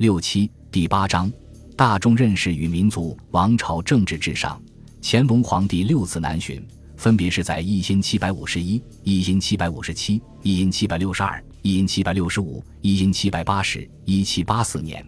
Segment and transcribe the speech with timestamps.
[0.00, 1.30] 六七第八章，
[1.76, 4.58] 大众认识与民族王朝政治至上。
[5.02, 15.06] 乾隆皇帝六次南巡，分别是在一千七百五十一、一千七百五十七、一千七百六十二、一千七百六十五、一千七百八十、一七八四年。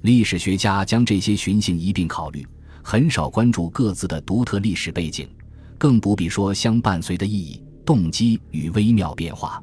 [0.00, 2.42] 历史学家将这些巡行一并考虑，
[2.82, 5.28] 很少关注各自的独特历史背景，
[5.76, 9.62] 更不必说相伴随的意义、动机与微妙变化。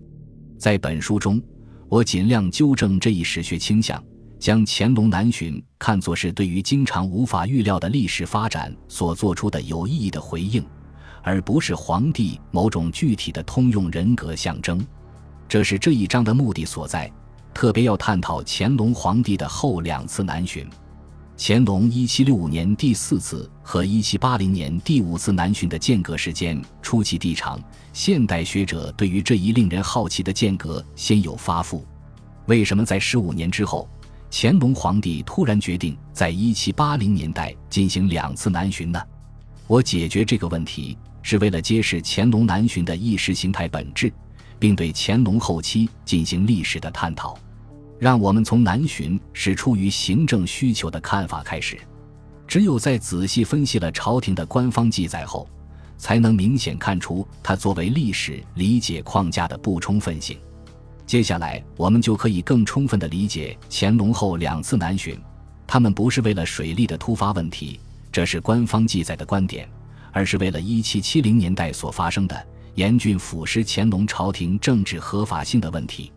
[0.60, 1.42] 在本书中，
[1.88, 4.00] 我尽量纠正这一史学倾向，
[4.40, 10.66] 将乾隆南巡看作是对于经常无法预料的历史发展所做出的有意义的回应，
[11.22, 14.84] 而不是皇帝某种具体的通用人格象征。
[15.48, 17.12] 这是这一章的目的所在。
[17.54, 20.66] 特别要探讨乾隆皇帝的后两次南巡，
[21.38, 27.60] 乾隆一七六五年第四次和一七八零年第五次南巡的间隔时间出奇地长。
[27.92, 31.82] 现代学者对于这一令人好奇的间隔先有发覆：
[32.46, 33.90] 为什么在十五年之后，
[34.32, 39.02] 乾隆皇帝突然决定在一七八零年代进行两次南巡呢？
[39.68, 44.12] 我解决这个问题是为了揭示乾隆南巡的意识形态本质。
[44.60, 47.40] 并对乾隆后期进行历史的探讨，
[47.98, 51.80] 让我们从南巡是出于行政需求的看法开始。
[52.46, 55.48] 只有在仔细分析了朝廷的官方记载后，
[55.98, 60.38] 才能明显看出它作为历史理解框架的不充分性。
[61.10, 65.20] 接下来，我们就可以更充分的理解乾隆后两次南巡，
[65.66, 67.80] 他们不是为了水利的突发问题，
[68.12, 69.68] 这是官方记载的观点，
[70.12, 72.48] 而是为了一七七零年代所发生的。
[72.76, 76.12] 严峻腐蚀乾隆朝廷政治合法性的问题。